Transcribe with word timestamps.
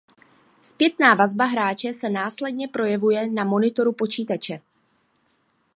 Zpětná 0.61 1.13
vazba 1.13 1.45
hráče 1.45 1.93
se 1.93 2.09
následně 2.09 2.67
projevuje 2.67 3.29
na 3.29 3.43
monitoru 3.43 3.91
počítače. 3.93 4.61